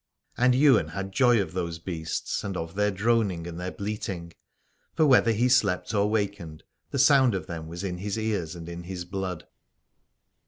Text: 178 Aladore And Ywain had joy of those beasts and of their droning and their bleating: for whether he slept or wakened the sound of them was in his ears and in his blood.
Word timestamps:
178 0.37 0.41
Aladore 0.65 0.79
And 0.79 0.87
Ywain 0.87 0.95
had 0.95 1.11
joy 1.11 1.41
of 1.43 1.53
those 1.53 1.77
beasts 1.77 2.43
and 2.43 2.57
of 2.57 2.73
their 2.73 2.89
droning 2.89 3.45
and 3.45 3.59
their 3.59 3.69
bleating: 3.69 4.33
for 4.95 5.05
whether 5.05 5.31
he 5.31 5.47
slept 5.47 5.93
or 5.93 6.09
wakened 6.09 6.63
the 6.89 6.97
sound 6.97 7.35
of 7.35 7.45
them 7.45 7.67
was 7.67 7.83
in 7.83 7.99
his 7.99 8.17
ears 8.17 8.55
and 8.55 8.67
in 8.67 8.85
his 8.85 9.05
blood. 9.05 9.45